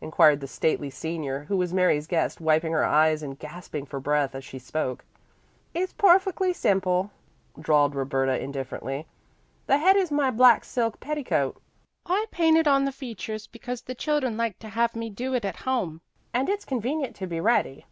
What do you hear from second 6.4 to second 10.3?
simple," drawled Roberta indifferently. "The head is my